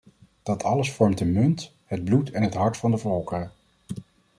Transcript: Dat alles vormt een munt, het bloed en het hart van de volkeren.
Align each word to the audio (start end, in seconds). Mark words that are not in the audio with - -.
Dat 0.43 0.63
alles 0.63 0.91
vormt 0.91 1.19
een 1.19 1.31
munt, 1.31 1.73
het 1.85 2.03
bloed 2.03 2.31
en 2.31 2.43
het 2.43 2.53
hart 2.53 2.77
van 2.77 2.91
de 2.91 2.97
volkeren. 2.97 3.51